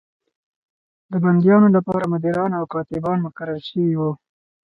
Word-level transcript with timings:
د 1.11 1.13
بندیانو 1.23 1.67
لپاره 1.77 2.09
مدیران 2.13 2.51
او 2.59 2.63
کاتبان 2.73 3.17
مقرر 3.25 3.59
شوي 3.69 3.93
وو. 3.99 4.11